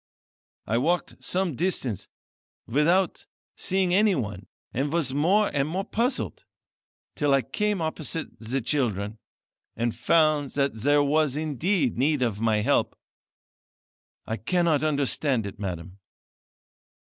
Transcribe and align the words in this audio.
I 0.65 0.79
walked 0.79 1.23
some 1.23 1.55
distance 1.55 2.07
without 2.65 3.27
seeing 3.55 3.93
anyone, 3.93 4.47
and 4.73 4.91
was 4.91 5.13
more 5.13 5.51
and 5.53 5.67
more 5.67 5.83
puzzled, 5.85 6.43
till 7.13 7.35
I 7.35 7.43
came 7.43 7.81
opposite 7.83 8.39
the 8.39 8.61
children, 8.61 9.19
and 9.75 9.93
found 9.95 10.53
that 10.53 10.73
there 10.77 11.03
was 11.03 11.37
indeed 11.37 11.99
need 11.99 12.23
of 12.23 12.41
my 12.41 12.61
help. 12.61 12.95
I 14.25 14.37
cannot 14.37 14.83
understand 14.83 15.45
it, 15.45 15.59
madam." 15.59 15.99